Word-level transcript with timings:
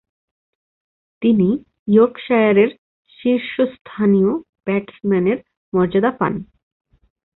তিনি 1.21 1.47
ইয়র্কশায়ারের 1.87 2.69
শীর্ষস্থানীয় 3.19 4.31
ব্যাটসম্যানের 4.65 5.37
মর্যাদা 5.73 6.11
পান। 6.19 6.33